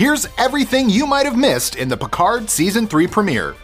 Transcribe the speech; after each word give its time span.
Here's 0.00 0.26
everything 0.38 0.88
you 0.88 1.06
might 1.06 1.26
have 1.26 1.36
missed 1.36 1.76
in 1.76 1.90
the 1.90 1.96
Picard 1.98 2.48
Season 2.48 2.86
3 2.86 3.06
premiere. 3.06 3.54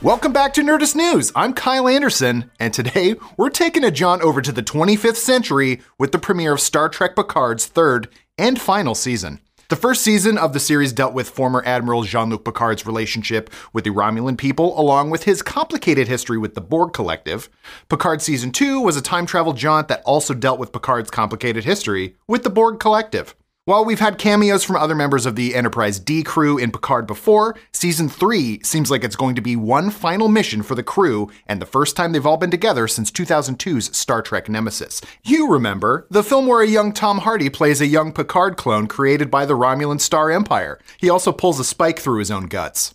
Welcome 0.00 0.32
back 0.32 0.54
to 0.54 0.62
Nerdist 0.62 0.96
News. 0.96 1.30
I'm 1.36 1.52
Kyle 1.52 1.86
Anderson, 1.86 2.50
and 2.58 2.72
today 2.72 3.16
we're 3.36 3.50
taking 3.50 3.84
a 3.84 3.90
jaunt 3.90 4.22
over 4.22 4.40
to 4.40 4.50
the 4.50 4.62
25th 4.62 5.16
century 5.16 5.82
with 5.98 6.12
the 6.12 6.18
premiere 6.18 6.54
of 6.54 6.60
Star 6.60 6.88
Trek 6.88 7.14
Picard's 7.14 7.66
third 7.66 8.08
and 8.38 8.58
final 8.58 8.94
season. 8.94 9.40
The 9.68 9.76
first 9.76 10.00
season 10.00 10.38
of 10.38 10.54
the 10.54 10.58
series 10.58 10.94
dealt 10.94 11.12
with 11.12 11.28
former 11.28 11.62
Admiral 11.66 12.02
Jean 12.04 12.30
Luc 12.30 12.46
Picard's 12.46 12.86
relationship 12.86 13.50
with 13.74 13.84
the 13.84 13.90
Romulan 13.90 14.38
people, 14.38 14.80
along 14.80 15.10
with 15.10 15.24
his 15.24 15.42
complicated 15.42 16.08
history 16.08 16.38
with 16.38 16.54
the 16.54 16.62
Borg 16.62 16.94
Collective. 16.94 17.50
Picard 17.90 18.22
Season 18.22 18.52
2 18.52 18.80
was 18.80 18.96
a 18.96 19.02
time 19.02 19.26
travel 19.26 19.52
jaunt 19.52 19.88
that 19.88 20.02
also 20.06 20.32
dealt 20.32 20.58
with 20.58 20.72
Picard's 20.72 21.10
complicated 21.10 21.64
history 21.64 22.16
with 22.26 22.42
the 22.42 22.48
Borg 22.48 22.80
Collective. 22.80 23.34
While 23.66 23.86
we've 23.86 24.00
had 24.00 24.18
cameos 24.18 24.62
from 24.62 24.76
other 24.76 24.94
members 24.94 25.24
of 25.24 25.36
the 25.36 25.54
Enterprise 25.54 25.98
D 25.98 26.22
crew 26.22 26.58
in 26.58 26.70
Picard 26.70 27.06
before, 27.06 27.56
season 27.72 28.10
3 28.10 28.60
seems 28.62 28.90
like 28.90 29.02
it's 29.02 29.16
going 29.16 29.34
to 29.36 29.40
be 29.40 29.56
one 29.56 29.88
final 29.88 30.28
mission 30.28 30.62
for 30.62 30.74
the 30.74 30.82
crew, 30.82 31.30
and 31.46 31.62
the 31.62 31.66
first 31.66 31.96
time 31.96 32.12
they've 32.12 32.26
all 32.26 32.36
been 32.36 32.50
together 32.50 32.86
since 32.86 33.10
2002's 33.10 33.96
Star 33.96 34.20
Trek 34.20 34.50
Nemesis. 34.50 35.00
You 35.22 35.50
remember, 35.50 36.06
the 36.10 36.22
film 36.22 36.46
where 36.46 36.60
a 36.60 36.68
young 36.68 36.92
Tom 36.92 37.20
Hardy 37.20 37.48
plays 37.48 37.80
a 37.80 37.86
young 37.86 38.12
Picard 38.12 38.58
clone 38.58 38.86
created 38.86 39.30
by 39.30 39.46
the 39.46 39.56
Romulan 39.56 39.98
Star 39.98 40.30
Empire. 40.30 40.78
He 40.98 41.08
also 41.08 41.32
pulls 41.32 41.58
a 41.58 41.64
spike 41.64 42.00
through 42.00 42.18
his 42.18 42.30
own 42.30 42.48
guts. 42.48 42.94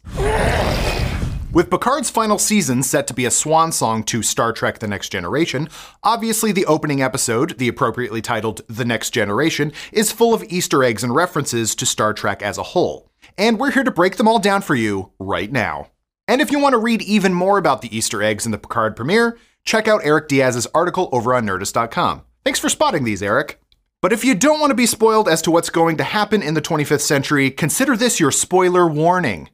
With 1.51 1.71
Picard's 1.71 2.11
final 2.11 2.37
season 2.37 2.83
set 2.83 3.07
to 3.07 3.13
be 3.15 3.25
a 3.25 3.31
swan 3.31 3.71
song 3.71 4.03
to 4.03 4.21
Star 4.21 4.53
Trek 4.53 4.77
The 4.77 4.87
Next 4.87 5.09
Generation, 5.09 5.67
obviously 6.03 6.51
the 6.51 6.67
opening 6.67 7.01
episode, 7.01 7.57
the 7.57 7.67
appropriately 7.67 8.21
titled 8.21 8.61
The 8.67 8.85
Next 8.85 9.09
Generation, 9.09 9.71
is 9.91 10.11
full 10.11 10.35
of 10.35 10.43
Easter 10.43 10.83
eggs 10.83 11.03
and 11.03 11.15
references 11.15 11.73
to 11.73 11.87
Star 11.87 12.13
Trek 12.13 12.43
as 12.43 12.59
a 12.59 12.63
whole. 12.63 13.09
And 13.35 13.57
we're 13.57 13.71
here 13.71 13.83
to 13.83 13.89
break 13.89 14.17
them 14.17 14.27
all 14.27 14.37
down 14.37 14.61
for 14.61 14.75
you 14.75 15.11
right 15.17 15.51
now. 15.51 15.87
And 16.27 16.39
if 16.39 16.51
you 16.51 16.59
want 16.59 16.73
to 16.73 16.77
read 16.77 17.01
even 17.01 17.33
more 17.33 17.57
about 17.57 17.81
the 17.81 17.97
Easter 17.97 18.21
eggs 18.21 18.45
in 18.45 18.51
the 18.51 18.59
Picard 18.59 18.95
premiere, 18.95 19.39
check 19.63 19.87
out 19.87 20.01
Eric 20.03 20.27
Diaz's 20.27 20.67
article 20.75 21.09
over 21.11 21.33
on 21.33 21.47
Nerdist.com. 21.47 22.21
Thanks 22.43 22.59
for 22.59 22.69
spotting 22.69 23.05
these, 23.05 23.23
Eric. 23.23 23.59
But 24.01 24.13
if 24.13 24.23
you 24.23 24.35
don't 24.35 24.59
want 24.59 24.69
to 24.69 24.75
be 24.75 24.85
spoiled 24.85 25.27
as 25.27 25.41
to 25.41 25.51
what's 25.51 25.71
going 25.71 25.97
to 25.97 26.03
happen 26.03 26.43
in 26.43 26.53
the 26.53 26.61
25th 26.61 27.01
century, 27.01 27.49
consider 27.49 27.97
this 27.97 28.19
your 28.19 28.31
spoiler 28.31 28.87
warning. 28.87 29.49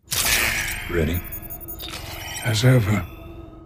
Ready? 0.92 1.22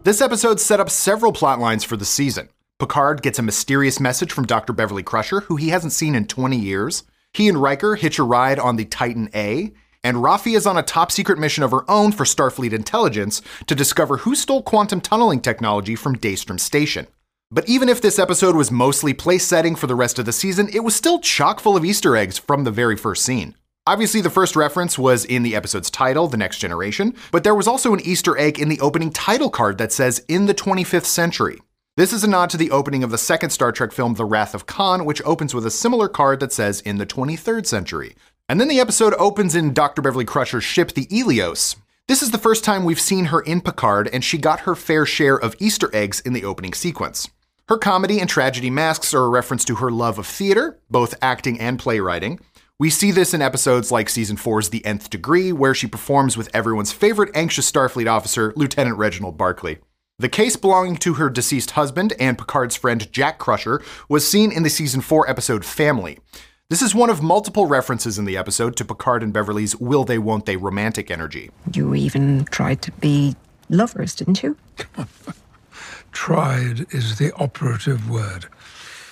This 0.04 0.22
episode 0.22 0.60
set 0.60 0.80
up 0.80 0.90
several 0.90 1.34
plot 1.34 1.60
lines 1.60 1.84
for 1.84 1.98
the 1.98 2.06
season. 2.06 2.48
Picard 2.80 3.22
gets 3.22 3.38
a 3.38 3.44
mysterious 3.44 4.00
message 4.00 4.32
from 4.32 4.46
Dr. 4.46 4.72
Beverly 4.72 5.04
Crusher, 5.04 5.42
who 5.42 5.58
he 5.58 5.70
hasn't 5.70 5.92
seen 5.92 6.16
in 6.16 6.26
20 6.26 6.56
years. 6.56 7.04
He 7.34 7.50
and 7.50 7.62
Riker 7.62 7.96
hitch 7.96 8.18
a 8.18 8.24
ride 8.24 8.58
on 8.58 8.78
the 8.78 8.86
Titan 8.86 9.30
A, 9.36 9.74
and 10.02 10.18
Raffi 10.18 10.56
is 10.56 10.66
on 10.66 10.78
a 10.78 10.82
top 10.82 11.12
secret 11.12 11.38
mission 11.38 11.62
of 11.62 11.72
her 11.72 11.84
own 11.92 12.14
for 12.14 12.24
Starfleet 12.24 12.72
intelligence 12.72 13.42
to 13.68 13.76
discover 13.76 14.18
who 14.18 14.34
stole 14.34 14.64
quantum 14.64 15.02
tunneling 15.02 15.42
technology 15.42 15.96
from 15.96 16.16
Daystrom 16.16 16.58
Station. 16.58 17.08
But 17.52 17.68
even 17.68 17.90
if 17.90 18.00
this 18.00 18.18
episode 18.18 18.56
was 18.56 18.72
mostly 18.72 19.14
place 19.14 19.46
setting 19.46 19.76
for 19.76 19.88
the 19.88 19.96
rest 19.96 20.20
of 20.20 20.26
the 20.26 20.32
season, 20.32 20.70
it 20.72 20.86
was 20.86 20.96
still 20.96 21.20
chock 21.20 21.60
full 21.60 21.76
of 21.76 21.84
Easter 21.84 22.16
eggs 22.16 22.38
from 22.38 22.64
the 22.64 22.72
very 22.72 22.96
first 22.96 23.26
scene. 23.26 23.56
Obviously, 23.90 24.22
the 24.22 24.30
first 24.30 24.56
reference 24.56 25.00
was 25.00 25.26
in 25.26 25.42
the 25.42 25.56
episode's 25.56 25.90
title, 25.90 26.28
The 26.28 26.38
Next 26.38 26.60
Generation, 26.60 27.16
but 27.32 27.44
there 27.44 27.56
was 27.56 27.68
also 27.68 27.92
an 27.92 28.00
Easter 28.02 28.38
egg 28.38 28.60
in 28.60 28.70
the 28.70 28.80
opening 28.82 29.10
title 29.10 29.50
card 29.50 29.80
that 29.80 29.92
says, 29.92 30.24
In 30.28 30.46
the 30.46 30.54
25th 30.54 31.06
Century. 31.06 31.60
This 31.98 32.14
is 32.14 32.24
a 32.24 32.30
nod 32.30 32.52
to 32.52 32.58
the 32.58 32.70
opening 32.70 33.04
of 33.04 33.10
the 33.10 33.18
second 33.18 33.50
Star 33.50 33.72
Trek 33.72 33.92
film, 33.92 34.14
The 34.14 34.26
Wrath 34.26 34.54
of 34.54 34.68
Khan, 34.68 35.06
which 35.06 35.24
opens 35.26 35.56
with 35.56 35.66
a 35.66 35.72
similar 35.72 36.08
card 36.08 36.40
that 36.40 36.54
says, 36.54 36.82
In 36.82 37.00
the 37.00 37.06
23rd 37.08 37.66
Century. 37.66 38.16
And 38.48 38.62
then 38.62 38.68
the 38.68 38.80
episode 38.80 39.16
opens 39.18 39.56
in 39.56 39.74
Dr. 39.74 40.04
Beverly 40.04 40.24
Crusher's 40.24 40.64
ship, 40.64 40.92
the 40.92 41.08
Eleos. 41.08 41.76
This 42.08 42.22
is 42.22 42.30
the 42.30 42.38
first 42.38 42.64
time 42.64 42.86
we've 42.86 43.02
seen 43.02 43.26
her 43.26 43.42
in 43.42 43.60
Picard, 43.60 44.08
and 44.14 44.24
she 44.24 44.38
got 44.38 44.60
her 44.62 44.76
fair 44.76 45.08
share 45.08 45.36
of 45.36 45.56
Easter 45.58 45.90
eggs 45.96 46.20
in 46.20 46.34
the 46.34 46.46
opening 46.46 46.74
sequence. 46.74 47.28
Her 47.68 47.78
comedy 47.80 48.20
and 48.20 48.30
tragedy 48.30 48.70
masks 48.70 49.16
are 49.16 49.24
a 49.24 49.30
reference 49.30 49.66
to 49.66 49.76
her 49.78 49.90
love 49.90 50.20
of 50.20 50.28
theater, 50.28 50.78
both 50.92 51.16
acting 51.24 51.60
and 51.60 51.80
playwriting. 51.80 52.40
We 52.82 52.90
see 52.90 53.12
this 53.12 53.34
in 53.34 53.42
episodes 53.42 53.92
like 53.92 54.08
Season 54.08 54.38
4's 54.38 54.70
The 54.70 54.86
Nth 54.86 55.10
Degree, 55.10 55.52
where 55.52 55.76
she 55.76 55.86
performs 55.86 56.38
with 56.38 56.50
everyone's 56.54 56.94
favorite 56.94 57.30
anxious 57.36 57.70
Starfleet 57.70 58.10
officer, 58.10 58.54
Lieutenant 58.56 58.96
Reginald 58.96 59.38
Barclay. 59.38 59.80
The 60.18 60.30
case 60.30 60.56
belonging 60.56 60.96
to 61.00 61.16
her 61.16 61.30
deceased 61.30 61.72
husband 61.72 62.14
and 62.22 62.38
Picard's 62.38 62.78
friend 62.78 63.12
Jack 63.12 63.38
Crusher 63.38 63.82
was 64.08 64.26
seen 64.26 64.54
in 64.54 64.64
the 64.64 64.70
Season 64.70 65.02
4 65.02 65.30
episode 65.30 65.66
Family. 65.66 66.20
This 66.70 66.82
is 66.82 66.96
one 66.96 67.10
of 67.10 67.22
multiple 67.22 67.66
references 67.66 68.18
in 68.18 68.24
the 68.24 68.38
episode 68.38 68.78
to 68.78 68.86
Picard 68.86 69.24
and 69.24 69.34
Beverly's 69.34 69.76
will 69.76 70.06
they 70.06 70.18
won't 70.18 70.46
they 70.46 70.56
romantic 70.56 71.12
energy. 71.12 71.52
You 71.74 71.94
even 71.96 72.46
tried 72.46 72.82
to 72.84 72.94
be 72.94 73.36
lovers, 73.68 74.16
didn't 74.16 74.42
you? 74.42 74.56
Tried 76.14 76.86
is 76.94 77.18
the 77.18 77.34
operative 77.34 78.10
word. 78.10 78.46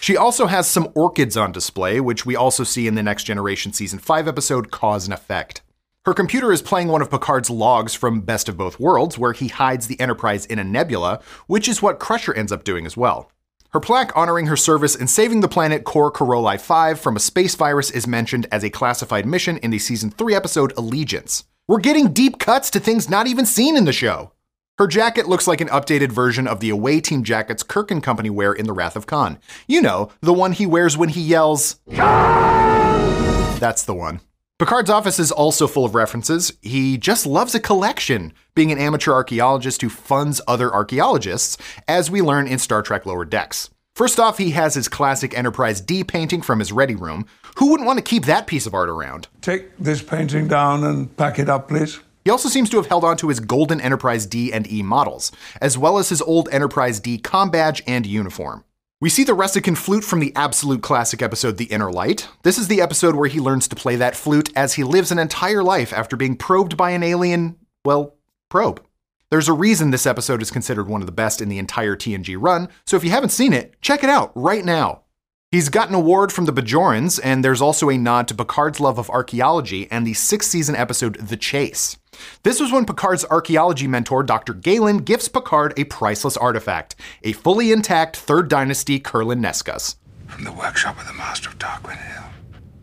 She 0.07 0.16
also 0.16 0.45
has 0.45 0.69
some 0.69 0.88
orchids 0.95 1.35
on 1.35 1.51
display, 1.51 2.00
which 2.00 2.25
we 2.25 2.34
also 2.34 2.63
see 2.63 2.88
in 2.88 2.95
the 2.95 3.03
Next 3.03 3.25
Generation 3.25 3.73
Season 3.73 4.00
5 4.00 4.25
episode 4.29 4.72
Cause 4.72 5.03
and 5.03 5.13
Effect. 5.13 5.63
Her 6.06 6.13
computer 6.13 6.53
is 6.53 6.62
playing 6.62 6.88
one 6.88 7.01
of 7.01 7.12
Picard's 7.12 7.50
logs 7.50 7.94
from 7.94 8.22
Best 8.22 8.47
of 8.47 8.56
Both 8.56 8.79
Worlds, 8.79 9.18
where 9.18 9.34
he 9.34 9.50
hides 9.50 9.88
the 9.88 10.00
Enterprise 10.00 10.45
in 10.45 10.59
a 10.59 10.63
nebula, 10.63 11.19
which 11.47 11.68
is 11.68 11.81
what 11.81 12.00
Crusher 12.00 12.34
ends 12.34 12.53
up 12.53 12.63
doing 12.63 12.85
as 12.85 12.95
well. 12.95 13.29
Her 13.72 13.81
plaque 13.81 14.16
honoring 14.16 14.45
her 14.45 14.56
service 14.56 14.95
in 14.95 15.07
saving 15.07 15.41
the 15.41 15.50
planet 15.50 15.84
Core 15.84 16.09
Corolli 16.09 16.57
5 16.57 16.97
from 16.97 17.18
a 17.18 17.19
space 17.19 17.56
virus 17.56 17.91
is 17.91 18.07
mentioned 18.07 18.47
as 18.50 18.63
a 18.63 18.69
classified 18.69 19.25
mission 19.25 19.57
in 19.57 19.72
the 19.72 19.78
Season 19.78 20.09
3 20.09 20.34
episode 20.34 20.72
Allegiance. 20.78 21.44
We're 21.68 21.79
getting 21.79 22.13
deep 22.13 22.39
cuts 22.39 22.69
to 22.69 22.79
things 22.79 23.09
not 23.09 23.28
even 23.28 23.45
seen 23.45 23.75
in 23.75 23.84
the 23.84 23.91
show. 23.91 24.31
Her 24.78 24.86
jacket 24.86 25.28
looks 25.28 25.48
like 25.48 25.60
an 25.60 25.70
updated 25.70 26.12
version 26.12 26.46
of 26.46 26.60
the 26.60 26.70
away 26.70 27.02
team 27.02 27.24
jackets 27.24 27.64
Kirk 27.64 27.90
and 27.90 28.04
company 28.04 28.30
wear 28.30 28.54
in 28.54 28.68
The 28.68 28.74
Wrath 28.74 28.96
of 28.96 29.08
Khan. 29.08 29.40
You 29.68 29.82
know, 29.82 30.12
the 30.22 30.34
one 30.34 30.52
he 30.52 30.68
wears 30.68 30.96
when 30.96 31.10
he 31.10 31.22
yells, 31.22 31.80
Khan! 31.96 33.60
That's 33.60 33.84
the 33.84 33.96
one. 33.96 34.22
Picard's 34.60 34.92
office 34.92 35.18
is 35.18 35.32
also 35.32 35.66
full 35.66 35.84
of 35.84 35.96
references. 35.96 36.54
He 36.62 37.00
just 37.00 37.26
loves 37.26 37.56
a 37.56 37.60
collection, 37.60 38.34
being 38.54 38.72
an 38.72 38.78
amateur 38.78 39.14
archaeologist 39.14 39.82
who 39.82 39.90
funds 39.90 40.42
other 40.48 40.72
archaeologists, 40.72 41.58
as 41.88 42.12
we 42.12 42.22
learn 42.22 42.48
in 42.48 42.60
Star 42.60 42.84
Trek 42.84 43.08
Lower 43.08 43.26
Decks. 43.26 43.72
First 43.96 44.20
off, 44.20 44.38
he 44.38 44.52
has 44.52 44.76
his 44.76 44.88
classic 44.88 45.36
Enterprise 45.36 45.82
D 45.82 46.04
painting 46.04 46.44
from 46.44 46.60
his 46.60 46.72
ready 46.72 46.94
room. 46.94 47.26
Who 47.58 47.72
wouldn't 47.72 47.88
want 47.88 47.98
to 47.98 48.04
keep 48.04 48.26
that 48.26 48.46
piece 48.46 48.68
of 48.68 48.76
art 48.76 48.90
around? 48.90 49.28
Take 49.42 49.76
this 49.80 50.04
painting 50.04 50.48
down 50.48 50.84
and 50.84 51.18
pack 51.18 51.40
it 51.40 51.50
up, 51.50 51.68
please. 51.68 52.00
He 52.28 52.32
also 52.32 52.50
seems 52.50 52.70
to 52.72 52.76
have 52.76 52.88
held 52.88 53.06
on 53.06 53.16
to 53.20 53.30
his 53.30 53.40
golden 53.40 53.80
Enterprise 53.80 54.26
D 54.26 54.52
and 54.52 54.70
E 54.70 54.84
models, 54.84 55.32
as 55.62 55.78
well 55.78 55.98
as 55.98 56.10
his 56.10 56.22
old 56.22 56.50
Enterprise 56.52 57.00
D 57.00 57.18
com 57.18 57.50
badge 57.50 57.82
and 57.88 58.06
uniform. 58.06 58.66
We 59.00 59.08
see 59.10 59.24
the 59.24 59.32
Ressikan 59.32 59.78
flute 59.78 60.04
from 60.04 60.20
the 60.20 60.36
absolute 60.36 60.82
classic 60.82 61.22
episode 61.22 61.56
The 61.56 61.72
Inner 61.72 61.90
Light. 61.90 62.28
This 62.44 62.58
is 62.58 62.68
the 62.68 62.82
episode 62.82 63.16
where 63.16 63.30
he 63.30 63.40
learns 63.40 63.70
to 63.70 63.78
play 63.78 63.96
that 63.96 64.18
flute 64.18 64.52
as 64.58 64.74
he 64.74 64.84
lives 64.84 65.10
an 65.10 65.20
entire 65.20 65.64
life 65.64 65.94
after 65.94 66.18
being 66.18 66.36
probed 66.36 66.76
by 66.76 66.90
an 66.90 67.02
alien, 67.02 67.56
well, 67.86 68.18
probe. 68.50 68.84
There's 69.32 69.48
a 69.48 69.54
reason 69.54 69.92
this 69.92 70.06
episode 70.06 70.42
is 70.42 70.52
considered 70.52 70.90
one 70.90 71.02
of 71.02 71.06
the 71.06 71.14
best 71.14 71.40
in 71.40 71.48
the 71.48 71.60
entire 71.60 71.96
TNG 71.96 72.36
run, 72.38 72.68
so 72.86 72.98
if 72.98 73.06
you 73.06 73.10
haven't 73.10 73.30
seen 73.30 73.54
it, 73.54 73.82
check 73.82 74.04
it 74.04 74.10
out 74.10 74.34
right 74.36 74.66
now. 74.66 75.04
He's 75.50 75.70
got 75.70 75.88
an 75.88 75.96
award 75.96 76.34
from 76.34 76.44
the 76.44 76.52
Bajorans, 76.52 77.22
and 77.24 77.42
there's 77.42 77.62
also 77.62 77.90
a 77.90 77.98
nod 77.98 78.28
to 78.28 78.36
Picard's 78.36 78.82
love 78.82 78.98
of 78.98 79.10
archaeology 79.10 79.90
and 79.90 80.06
the 80.06 80.14
sixth 80.14 80.50
season 80.50 80.76
episode 80.76 81.16
The 81.16 81.38
Chase. 81.38 81.96
This 82.44 82.60
was 82.60 82.72
when 82.72 82.86
Picard's 82.86 83.26
archaeology 83.26 83.88
mentor, 83.88 84.24
Dr. 84.24 84.54
Galen, 84.54 85.00
gifts 85.00 85.28
Picard 85.28 85.74
a 85.78 85.84
priceless 85.86 86.38
artifact, 86.38 86.96
a 87.24 87.34
fully 87.34 87.72
intact 87.72 88.16
Third 88.16 88.50
Dynasty 88.50 89.00
Kurlan 89.00 89.40
Naiskos. 89.40 89.96
From 90.28 90.44
the 90.44 90.52
workshop 90.52 91.00
of 91.00 91.08
the 91.08 91.14
Master 91.14 91.50
of 91.50 91.58
Tarquin 91.58 91.98
Hill. 91.98 92.24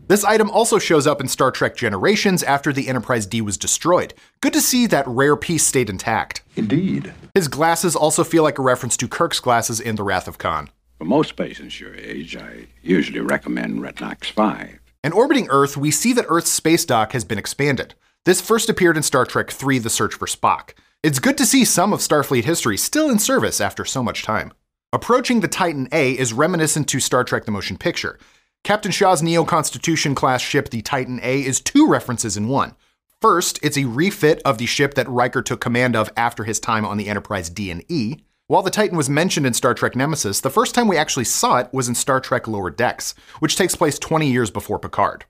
This 0.07 0.23
item 0.23 0.51
also 0.51 0.77
shows 0.77 1.07
up 1.07 1.19
in 1.19 1.27
Star 1.27 1.49
Trek 1.49 1.75
Generations 1.75 2.43
after 2.43 2.71
the 2.71 2.87
Enterprise 2.87 3.25
D 3.25 3.41
was 3.41 3.57
destroyed. 3.57 4.13
Good 4.39 4.53
to 4.53 4.61
see 4.61 4.85
that 4.87 5.07
rare 5.07 5.35
piece 5.35 5.65
stayed 5.65 5.89
intact. 5.89 6.43
Indeed. 6.55 7.11
His 7.33 7.47
glasses 7.47 7.95
also 7.95 8.23
feel 8.23 8.43
like 8.43 8.59
a 8.59 8.63
reference 8.63 8.97
to 8.97 9.07
Kirk's 9.07 9.39
glasses 9.39 9.79
in 9.79 9.95
The 9.95 10.03
Wrath 10.03 10.27
of 10.27 10.37
Khan. 10.37 10.69
For 10.99 11.05
most 11.05 11.35
patients 11.35 11.79
your 11.79 11.95
age, 11.95 12.37
I 12.37 12.67
usually 12.83 13.19
recommend 13.19 13.81
Retinox 13.81 14.25
5. 14.25 14.79
In 15.03 15.11
orbiting 15.11 15.47
Earth, 15.49 15.75
we 15.75 15.91
see 15.91 16.13
that 16.13 16.25
Earth's 16.29 16.51
space 16.51 16.85
dock 16.85 17.11
has 17.13 17.23
been 17.23 17.37
expanded. 17.39 17.95
This 18.25 18.41
first 18.41 18.69
appeared 18.69 18.97
in 18.97 19.03
Star 19.03 19.23
Trek 19.23 19.53
III 19.53 19.77
The 19.77 19.89
Search 19.91 20.15
for 20.15 20.25
Spock. 20.25 20.71
It's 21.03 21.19
good 21.19 21.37
to 21.37 21.45
see 21.45 21.63
some 21.63 21.93
of 21.93 21.99
Starfleet 21.99 22.43
history 22.43 22.75
still 22.75 23.07
in 23.11 23.19
service 23.19 23.61
after 23.61 23.85
so 23.85 24.01
much 24.01 24.23
time. 24.23 24.51
Approaching 24.91 25.41
the 25.41 25.47
Titan 25.47 25.87
A 25.91 26.13
is 26.13 26.33
reminiscent 26.33 26.87
to 26.89 26.99
Star 26.99 27.23
Trek 27.23 27.45
the 27.45 27.51
Motion 27.51 27.77
Picture. 27.77 28.17
Captain 28.63 28.91
Shaw's 28.91 29.21
Neo 29.21 29.45
Constitution 29.45 30.15
class 30.15 30.41
ship, 30.41 30.71
the 30.71 30.81
Titan 30.81 31.19
A, 31.21 31.45
is 31.45 31.59
two 31.59 31.87
references 31.87 32.35
in 32.35 32.47
one. 32.47 32.73
First, 33.21 33.59
it's 33.61 33.77
a 33.77 33.85
refit 33.85 34.41
of 34.43 34.57
the 34.57 34.65
ship 34.65 34.95
that 34.95 35.07
Riker 35.07 35.43
took 35.43 35.61
command 35.61 35.95
of 35.95 36.09
after 36.17 36.45
his 36.45 36.59
time 36.59 36.83
on 36.83 36.97
the 36.97 37.07
Enterprise 37.07 37.51
D 37.51 37.69
and 37.69 37.85
E. 37.89 38.21
While 38.47 38.63
the 38.63 38.71
Titan 38.71 38.97
was 38.97 39.07
mentioned 39.07 39.45
in 39.45 39.53
Star 39.53 39.75
Trek 39.75 39.95
Nemesis, 39.95 40.41
the 40.41 40.49
first 40.49 40.73
time 40.73 40.87
we 40.87 40.97
actually 40.97 41.25
saw 41.25 41.57
it 41.57 41.69
was 41.71 41.87
in 41.87 41.93
Star 41.93 42.19
Trek 42.19 42.47
Lower 42.47 42.71
Decks, 42.71 43.13
which 43.37 43.55
takes 43.55 43.75
place 43.75 43.99
20 43.99 44.27
years 44.31 44.49
before 44.49 44.79
Picard. 44.79 45.25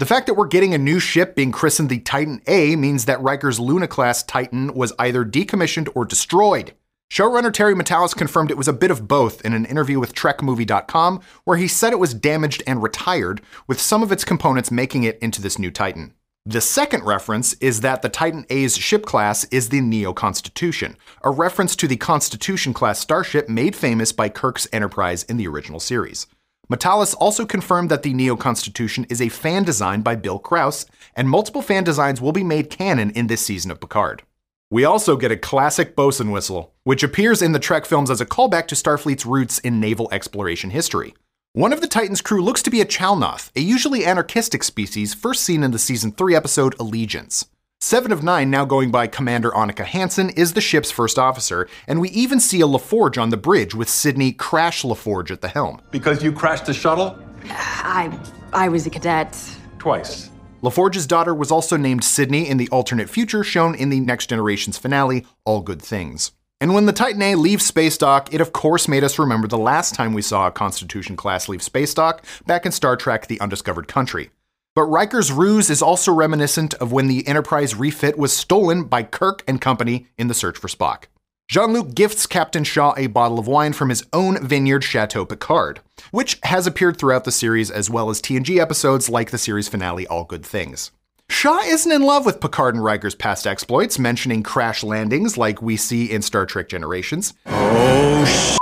The 0.00 0.06
fact 0.06 0.28
that 0.28 0.34
we're 0.34 0.46
getting 0.46 0.72
a 0.72 0.78
new 0.78 0.98
ship 0.98 1.34
being 1.34 1.52
christened 1.52 1.90
the 1.90 1.98
Titan 1.98 2.40
A 2.46 2.74
means 2.74 3.04
that 3.04 3.20
Riker's 3.20 3.60
Luna 3.60 3.86
class 3.86 4.22
Titan 4.22 4.72
was 4.72 4.94
either 4.98 5.26
decommissioned 5.26 5.90
or 5.94 6.06
destroyed. 6.06 6.72
Showrunner 7.12 7.52
Terry 7.52 7.74
Matalas 7.74 8.16
confirmed 8.16 8.50
it 8.50 8.56
was 8.56 8.66
a 8.66 8.72
bit 8.72 8.90
of 8.90 9.06
both 9.06 9.44
in 9.44 9.52
an 9.52 9.66
interview 9.66 10.00
with 10.00 10.14
TrekMovie.com, 10.14 11.20
where 11.44 11.58
he 11.58 11.68
said 11.68 11.92
it 11.92 11.98
was 11.98 12.14
damaged 12.14 12.62
and 12.66 12.82
retired, 12.82 13.42
with 13.66 13.78
some 13.78 14.02
of 14.02 14.10
its 14.10 14.24
components 14.24 14.70
making 14.70 15.02
it 15.02 15.18
into 15.18 15.42
this 15.42 15.58
new 15.58 15.70
Titan. 15.70 16.14
The 16.46 16.62
second 16.62 17.04
reference 17.04 17.52
is 17.60 17.82
that 17.82 18.00
the 18.00 18.08
Titan 18.08 18.46
A's 18.48 18.78
ship 18.78 19.04
class 19.04 19.44
is 19.50 19.68
the 19.68 19.82
Neo 19.82 20.14
Constitution, 20.14 20.96
a 21.22 21.30
reference 21.30 21.76
to 21.76 21.86
the 21.86 21.98
Constitution 21.98 22.72
class 22.72 23.00
starship 23.00 23.50
made 23.50 23.76
famous 23.76 24.12
by 24.12 24.30
Kirk's 24.30 24.66
Enterprise 24.72 25.24
in 25.24 25.36
the 25.36 25.46
original 25.46 25.78
series. 25.78 26.26
Matalas 26.70 27.16
also 27.18 27.44
confirmed 27.44 27.90
that 27.90 28.04
the 28.04 28.14
Neo 28.14 28.36
Constitution 28.36 29.04
is 29.10 29.20
a 29.20 29.28
fan 29.28 29.64
design 29.64 30.02
by 30.02 30.14
Bill 30.14 30.38
Krause, 30.38 30.86
and 31.16 31.28
multiple 31.28 31.62
fan 31.62 31.82
designs 31.82 32.20
will 32.20 32.30
be 32.30 32.44
made 32.44 32.70
canon 32.70 33.10
in 33.10 33.26
this 33.26 33.44
season 33.44 33.72
of 33.72 33.80
Picard. 33.80 34.22
We 34.70 34.84
also 34.84 35.16
get 35.16 35.32
a 35.32 35.36
classic 35.36 35.96
bosun 35.96 36.30
whistle, 36.30 36.72
which 36.84 37.02
appears 37.02 37.42
in 37.42 37.50
the 37.50 37.58
Trek 37.58 37.86
films 37.86 38.08
as 38.08 38.20
a 38.20 38.26
callback 38.26 38.68
to 38.68 38.76
Starfleet's 38.76 39.26
roots 39.26 39.58
in 39.58 39.80
naval 39.80 40.08
exploration 40.12 40.70
history. 40.70 41.12
One 41.54 41.72
of 41.72 41.80
the 41.80 41.88
Titan's 41.88 42.20
crew 42.20 42.40
looks 42.40 42.62
to 42.62 42.70
be 42.70 42.80
a 42.80 42.86
Chalnoth, 42.86 43.50
a 43.56 43.60
usually 43.60 44.06
anarchistic 44.06 44.62
species 44.62 45.12
first 45.12 45.42
seen 45.42 45.64
in 45.64 45.72
the 45.72 45.78
season 45.80 46.12
3 46.12 46.36
episode 46.36 46.76
Allegiance. 46.78 47.46
Seven 47.82 48.12
of 48.12 48.22
Nine, 48.22 48.50
now 48.50 48.66
going 48.66 48.90
by 48.90 49.06
Commander 49.06 49.50
Annika 49.52 49.86
Hansen, 49.86 50.28
is 50.30 50.52
the 50.52 50.60
ship's 50.60 50.90
first 50.90 51.18
officer, 51.18 51.66
and 51.88 51.98
we 51.98 52.10
even 52.10 52.38
see 52.38 52.60
a 52.60 52.66
LaForge 52.66 53.20
on 53.20 53.30
the 53.30 53.38
bridge 53.38 53.74
with 53.74 53.88
Sidney 53.88 54.32
Crash 54.32 54.82
LaForge 54.82 55.30
at 55.30 55.40
the 55.40 55.48
helm. 55.48 55.80
Because 55.90 56.22
you 56.22 56.30
crashed 56.30 56.66
the 56.66 56.74
shuttle? 56.74 57.18
I 57.48 58.16
I 58.52 58.68
was 58.68 58.86
a 58.86 58.90
cadet. 58.90 59.34
Twice. 59.78 60.28
LaForge's 60.62 61.06
daughter 61.06 61.34
was 61.34 61.50
also 61.50 61.78
named 61.78 62.04
Sidney 62.04 62.46
in 62.46 62.58
the 62.58 62.68
alternate 62.68 63.08
future 63.08 63.42
shown 63.42 63.74
in 63.74 63.88
the 63.88 64.00
Next 64.00 64.26
Generation's 64.26 64.76
finale, 64.76 65.24
All 65.46 65.62
Good 65.62 65.80
Things. 65.80 66.32
And 66.60 66.74
when 66.74 66.84
the 66.84 66.92
Titan 66.92 67.22
A 67.22 67.34
leaves 67.34 67.64
space 67.64 67.96
dock, 67.96 68.34
it 68.34 68.42
of 68.42 68.52
course 68.52 68.88
made 68.88 69.04
us 69.04 69.18
remember 69.18 69.48
the 69.48 69.56
last 69.56 69.94
time 69.94 70.12
we 70.12 70.20
saw 70.20 70.46
a 70.46 70.52
Constitution 70.52 71.16
class 71.16 71.48
leave 71.48 71.62
space 71.62 71.94
dock 71.94 72.26
back 72.46 72.66
in 72.66 72.72
Star 72.72 72.94
Trek 72.94 73.26
The 73.26 73.40
Undiscovered 73.40 73.88
Country. 73.88 74.28
But 74.76 74.84
Riker's 74.84 75.32
ruse 75.32 75.68
is 75.68 75.82
also 75.82 76.12
reminiscent 76.12 76.74
of 76.74 76.92
when 76.92 77.08
the 77.08 77.26
Enterprise 77.26 77.74
refit 77.74 78.16
was 78.16 78.32
stolen 78.32 78.84
by 78.84 79.02
Kirk 79.02 79.42
and 79.48 79.60
company 79.60 80.06
in 80.16 80.28
the 80.28 80.34
search 80.34 80.56
for 80.56 80.68
Spock. 80.68 81.04
Jean 81.48 81.72
Luc 81.72 81.94
gifts 81.96 82.28
Captain 82.28 82.62
Shaw 82.62 82.94
a 82.96 83.08
bottle 83.08 83.40
of 83.40 83.48
wine 83.48 83.72
from 83.72 83.88
his 83.88 84.06
own 84.12 84.46
vineyard, 84.46 84.84
Chateau 84.84 85.24
Picard, 85.24 85.80
which 86.12 86.38
has 86.44 86.68
appeared 86.68 86.96
throughout 86.96 87.24
the 87.24 87.32
series 87.32 87.68
as 87.72 87.90
well 87.90 88.08
as 88.10 88.22
TNG 88.22 88.58
episodes 88.60 89.08
like 89.10 89.32
the 89.32 89.38
series 89.38 89.66
finale 89.68 90.06
All 90.06 90.22
Good 90.24 90.46
Things. 90.46 90.92
Shaw 91.28 91.58
isn't 91.64 91.90
in 91.90 92.02
love 92.02 92.24
with 92.24 92.40
Picard 92.40 92.76
and 92.76 92.84
Riker's 92.84 93.16
past 93.16 93.48
exploits, 93.48 93.98
mentioning 93.98 94.44
crash 94.44 94.84
landings 94.84 95.36
like 95.36 95.60
we 95.60 95.76
see 95.76 96.08
in 96.08 96.22
Star 96.22 96.46
Trek 96.46 96.68
Generations. 96.68 97.34
Oh, 97.46 98.24
sh- 98.24 98.58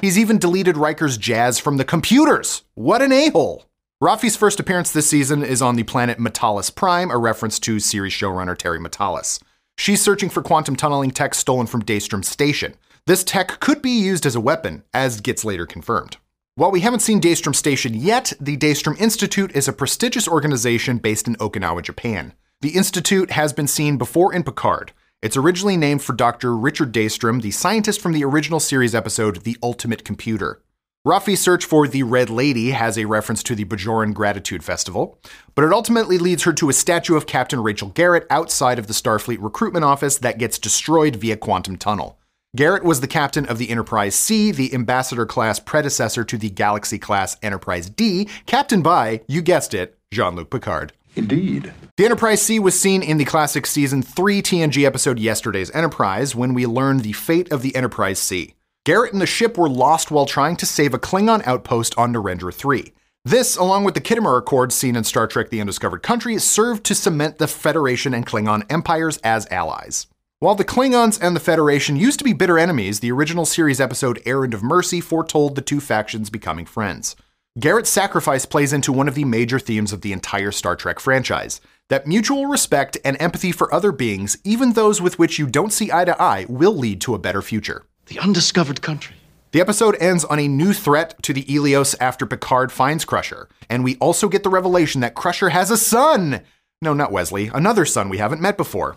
He's 0.00 0.18
even 0.18 0.38
deleted 0.38 0.76
Riker's 0.76 1.16
jazz 1.18 1.58
from 1.58 1.78
the 1.78 1.84
computers. 1.84 2.62
What 2.74 3.02
an 3.02 3.10
a 3.10 3.30
hole! 3.30 3.64
Raffi's 4.04 4.36
first 4.36 4.60
appearance 4.60 4.92
this 4.92 5.08
season 5.08 5.42
is 5.42 5.62
on 5.62 5.76
the 5.76 5.82
planet 5.82 6.18
M'Talas 6.18 6.74
Prime, 6.74 7.10
a 7.10 7.16
reference 7.16 7.58
to 7.60 7.80
series 7.80 8.12
showrunner 8.12 8.54
Terry 8.54 8.78
Matalas. 8.78 9.42
She's 9.78 10.02
searching 10.02 10.28
for 10.28 10.42
quantum 10.42 10.76
tunneling 10.76 11.10
tech 11.10 11.34
stolen 11.34 11.66
from 11.66 11.82
Daystrom 11.82 12.22
Station. 12.22 12.74
This 13.06 13.24
tech 13.24 13.60
could 13.60 13.80
be 13.80 13.92
used 13.92 14.26
as 14.26 14.36
a 14.36 14.42
weapon, 14.42 14.84
as 14.92 15.22
gets 15.22 15.42
later 15.42 15.64
confirmed. 15.64 16.18
While 16.54 16.70
we 16.70 16.80
haven't 16.80 17.00
seen 17.00 17.18
Daystrom 17.18 17.54
Station 17.54 17.94
yet, 17.94 18.34
the 18.38 18.58
Daystrom 18.58 19.00
Institute 19.00 19.52
is 19.56 19.68
a 19.68 19.72
prestigious 19.72 20.28
organization 20.28 20.98
based 20.98 21.26
in 21.26 21.36
Okinawa, 21.36 21.82
Japan. 21.82 22.34
The 22.60 22.76
Institute 22.76 23.30
has 23.30 23.54
been 23.54 23.66
seen 23.66 23.96
before 23.96 24.34
in 24.34 24.42
Picard. 24.42 24.92
It's 25.22 25.38
originally 25.38 25.78
named 25.78 26.02
for 26.02 26.12
Dr. 26.12 26.54
Richard 26.54 26.92
Daystrom, 26.92 27.40
the 27.40 27.52
scientist 27.52 28.02
from 28.02 28.12
the 28.12 28.24
original 28.26 28.60
series 28.60 28.94
episode 28.94 29.44
The 29.44 29.56
Ultimate 29.62 30.04
Computer. 30.04 30.60
Raffi's 31.06 31.42
search 31.42 31.66
for 31.66 31.86
the 31.86 32.02
Red 32.02 32.30
Lady 32.30 32.70
has 32.70 32.96
a 32.96 33.04
reference 33.04 33.42
to 33.42 33.54
the 33.54 33.66
Bajoran 33.66 34.14
Gratitude 34.14 34.64
Festival, 34.64 35.18
but 35.54 35.62
it 35.62 35.70
ultimately 35.70 36.16
leads 36.16 36.44
her 36.44 36.52
to 36.54 36.70
a 36.70 36.72
statue 36.72 37.14
of 37.14 37.26
Captain 37.26 37.62
Rachel 37.62 37.88
Garrett 37.88 38.26
outside 38.30 38.78
of 38.78 38.86
the 38.86 38.94
Starfleet 38.94 39.36
recruitment 39.42 39.84
office 39.84 40.16
that 40.16 40.38
gets 40.38 40.58
destroyed 40.58 41.16
via 41.16 41.36
quantum 41.36 41.76
tunnel. 41.76 42.18
Garrett 42.56 42.84
was 42.84 43.02
the 43.02 43.06
captain 43.06 43.44
of 43.44 43.58
the 43.58 43.68
Enterprise 43.68 44.14
C, 44.14 44.50
the 44.50 44.72
Ambassador 44.72 45.26
class 45.26 45.60
predecessor 45.60 46.24
to 46.24 46.38
the 46.38 46.48
Galaxy 46.48 46.98
class 46.98 47.36
Enterprise 47.42 47.90
D, 47.90 48.26
captained 48.46 48.84
by, 48.84 49.20
you 49.28 49.42
guessed 49.42 49.74
it, 49.74 49.98
Jean 50.10 50.36
Luc 50.36 50.48
Picard. 50.48 50.94
indeed. 51.16 51.74
The 51.98 52.06
Enterprise 52.06 52.40
C 52.40 52.58
was 52.58 52.80
seen 52.80 53.02
in 53.02 53.18
the 53.18 53.26
classic 53.26 53.66
season 53.66 54.00
3 54.00 54.40
TNG 54.40 54.86
episode 54.86 55.18
Yesterday's 55.18 55.70
Enterprise 55.72 56.34
when 56.34 56.54
we 56.54 56.64
learned 56.64 57.00
the 57.00 57.12
fate 57.12 57.52
of 57.52 57.60
the 57.60 57.76
Enterprise 57.76 58.18
C. 58.20 58.54
Garrett 58.84 59.14
and 59.14 59.22
the 59.22 59.26
ship 59.26 59.56
were 59.56 59.68
lost 59.68 60.10
while 60.10 60.26
trying 60.26 60.56
to 60.56 60.66
save 60.66 60.92
a 60.92 60.98
Klingon 60.98 61.46
outpost 61.46 61.96
on 61.96 62.12
Narendra 62.12 62.52
3. 62.52 62.92
This, 63.24 63.56
along 63.56 63.84
with 63.84 63.94
the 63.94 64.00
Khitomer 64.02 64.36
Accords 64.36 64.74
seen 64.74 64.94
in 64.94 65.04
Star 65.04 65.26
Trek 65.26 65.48
The 65.48 65.60
Undiscovered 65.62 66.02
Country, 66.02 66.38
served 66.38 66.84
to 66.84 66.94
cement 66.94 67.38
the 67.38 67.48
Federation 67.48 68.12
and 68.12 68.26
Klingon 68.26 68.70
empires 68.70 69.16
as 69.24 69.46
allies. 69.50 70.06
While 70.38 70.54
the 70.54 70.66
Klingons 70.66 71.18
and 71.22 71.34
the 71.34 71.40
Federation 71.40 71.96
used 71.96 72.18
to 72.18 72.24
be 72.24 72.34
bitter 72.34 72.58
enemies, 72.58 73.00
the 73.00 73.10
original 73.10 73.46
series 73.46 73.80
episode 73.80 74.20
Errand 74.26 74.52
of 74.52 74.62
Mercy 74.62 75.00
foretold 75.00 75.54
the 75.54 75.62
two 75.62 75.80
factions 75.80 76.28
becoming 76.28 76.66
friends. 76.66 77.16
Garrett's 77.58 77.88
sacrifice 77.88 78.44
plays 78.44 78.74
into 78.74 78.92
one 78.92 79.08
of 79.08 79.14
the 79.14 79.24
major 79.24 79.58
themes 79.58 79.94
of 79.94 80.02
the 80.02 80.12
entire 80.12 80.52
Star 80.52 80.76
Trek 80.76 81.00
franchise 81.00 81.62
that 81.88 82.06
mutual 82.06 82.46
respect 82.46 82.98
and 83.02 83.16
empathy 83.18 83.52
for 83.52 83.72
other 83.72 83.92
beings, 83.92 84.36
even 84.44 84.74
those 84.74 85.00
with 85.00 85.18
which 85.18 85.38
you 85.38 85.46
don't 85.46 85.72
see 85.72 85.90
eye 85.90 86.04
to 86.04 86.20
eye, 86.20 86.44
will 86.50 86.76
lead 86.76 87.00
to 87.00 87.14
a 87.14 87.18
better 87.18 87.40
future. 87.40 87.86
The 88.06 88.18
undiscovered 88.18 88.82
country. 88.82 89.16
The 89.52 89.60
episode 89.60 89.96
ends 89.98 90.24
on 90.24 90.38
a 90.38 90.48
new 90.48 90.72
threat 90.72 91.22
to 91.22 91.32
the 91.32 91.44
Eleos 91.44 91.94
after 92.00 92.26
Picard 92.26 92.70
finds 92.70 93.04
Crusher, 93.04 93.48
and 93.70 93.82
we 93.82 93.96
also 93.96 94.28
get 94.28 94.42
the 94.42 94.50
revelation 94.50 95.00
that 95.00 95.14
Crusher 95.14 95.50
has 95.50 95.70
a 95.70 95.76
son! 95.76 96.42
No, 96.82 96.92
not 96.92 97.12
Wesley, 97.12 97.50
another 97.54 97.86
son 97.86 98.08
we 98.08 98.18
haven't 98.18 98.42
met 98.42 98.56
before. 98.58 98.96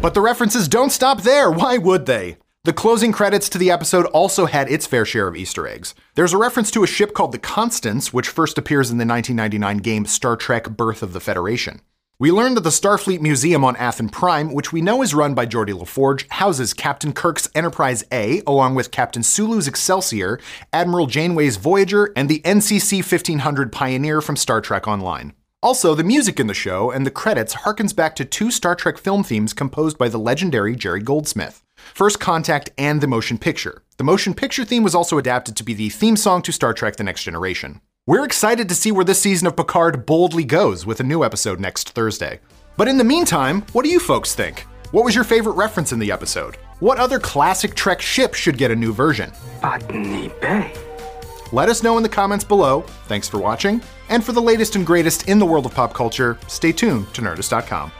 But 0.00 0.14
the 0.14 0.20
references 0.22 0.66
don't 0.66 0.90
stop 0.90 1.22
there, 1.22 1.50
why 1.50 1.76
would 1.76 2.06
they? 2.06 2.38
The 2.64 2.72
closing 2.72 3.12
credits 3.12 3.48
to 3.50 3.58
the 3.58 3.70
episode 3.70 4.06
also 4.06 4.46
had 4.46 4.70
its 4.70 4.86
fair 4.86 5.04
share 5.04 5.28
of 5.28 5.36
Easter 5.36 5.68
eggs. 5.68 5.94
There's 6.14 6.32
a 6.32 6.38
reference 6.38 6.70
to 6.70 6.82
a 6.82 6.86
ship 6.86 7.12
called 7.12 7.32
the 7.32 7.38
Constance, 7.38 8.12
which 8.12 8.28
first 8.28 8.56
appears 8.56 8.90
in 8.90 8.98
the 8.98 9.06
1999 9.06 9.78
game 9.78 10.06
Star 10.06 10.36
Trek 10.36 10.70
Birth 10.70 11.02
of 11.02 11.12
the 11.12 11.20
Federation. 11.20 11.80
We 12.18 12.32
learned 12.32 12.56
that 12.56 12.62
the 12.62 12.70
Starfleet 12.70 13.20
Museum 13.20 13.62
on 13.62 13.76
Athan 13.76 14.10
Prime, 14.10 14.54
which 14.54 14.72
we 14.72 14.80
know 14.80 15.02
is 15.02 15.14
run 15.14 15.34
by 15.34 15.44
Geordi 15.44 15.78
LaForge, 15.78 16.26
houses 16.30 16.72
Captain 16.72 17.12
Kirk's 17.12 17.46
Enterprise 17.54 18.04
A, 18.10 18.40
along 18.46 18.74
with 18.74 18.90
Captain 18.90 19.22
Sulu's 19.22 19.68
Excelsior, 19.68 20.40
Admiral 20.72 21.08
Janeway's 21.08 21.58
Voyager, 21.58 22.14
and 22.16 22.30
the 22.30 22.40
NCC 22.40 23.00
1500 23.00 23.70
Pioneer 23.70 24.22
from 24.22 24.34
Star 24.34 24.62
Trek 24.62 24.88
Online. 24.88 25.34
Also, 25.62 25.94
the 25.94 26.02
music 26.02 26.40
in 26.40 26.46
the 26.46 26.54
show 26.54 26.90
and 26.90 27.04
the 27.04 27.10
credits 27.10 27.54
harkens 27.54 27.94
back 27.94 28.16
to 28.16 28.24
two 28.24 28.50
Star 28.50 28.74
Trek 28.74 28.96
film 28.96 29.22
themes 29.22 29.52
composed 29.52 29.98
by 29.98 30.08
the 30.08 30.18
legendary 30.18 30.74
Jerry 30.74 31.02
Goldsmith. 31.02 31.62
First 31.76 32.18
Contact 32.18 32.70
and 32.78 33.02
the 33.02 33.06
motion 33.06 33.36
picture. 33.36 33.82
The 33.98 34.04
motion 34.04 34.32
picture 34.32 34.64
theme 34.64 34.82
was 34.82 34.94
also 34.94 35.18
adapted 35.18 35.54
to 35.56 35.64
be 35.64 35.74
the 35.74 35.90
theme 35.90 36.16
song 36.16 36.40
to 36.42 36.52
Star 36.52 36.72
Trek 36.72 36.96
The 36.96 37.04
Next 37.04 37.24
Generation. 37.24 37.82
We're 38.08 38.24
excited 38.24 38.68
to 38.68 38.74
see 38.76 38.92
where 38.92 39.04
this 39.04 39.20
season 39.20 39.48
of 39.48 39.56
Picard 39.56 40.06
boldly 40.06 40.44
goes 40.44 40.86
with 40.86 41.00
a 41.00 41.02
new 41.02 41.24
episode 41.24 41.58
next 41.58 41.90
Thursday. 41.90 42.38
But 42.76 42.86
in 42.86 42.98
the 42.98 43.02
meantime, 43.02 43.62
what 43.72 43.82
do 43.84 43.90
you 43.90 43.98
folks 43.98 44.32
think? 44.32 44.60
What 44.92 45.04
was 45.04 45.16
your 45.16 45.24
favorite 45.24 45.56
reference 45.56 45.90
in 45.90 45.98
the 45.98 46.12
episode? 46.12 46.54
What 46.78 46.98
other 46.98 47.18
classic 47.18 47.74
Trek 47.74 48.00
ship 48.00 48.34
should 48.34 48.58
get 48.58 48.70
a 48.70 48.76
new 48.76 48.92
version? 48.92 49.32
Botany 49.60 50.28
Bay. 50.40 50.72
Let 51.50 51.68
us 51.68 51.82
know 51.82 51.96
in 51.96 52.04
the 52.04 52.08
comments 52.08 52.44
below. 52.44 52.82
Thanks 53.08 53.28
for 53.28 53.38
watching. 53.38 53.82
And 54.08 54.22
for 54.22 54.30
the 54.30 54.40
latest 54.40 54.76
and 54.76 54.86
greatest 54.86 55.28
in 55.28 55.40
the 55.40 55.46
world 55.46 55.66
of 55.66 55.74
pop 55.74 55.92
culture, 55.92 56.38
stay 56.46 56.70
tuned 56.70 57.12
to 57.12 57.22
Nerdist.com. 57.22 57.90